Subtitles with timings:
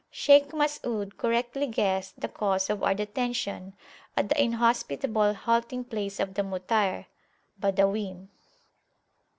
[0.09, 3.73] Shaykh Masud correctly guessed the cause of our detention
[4.17, 7.05] at the inhospitable halting place of the Mutayr
[7.61, 8.29] (Badawin).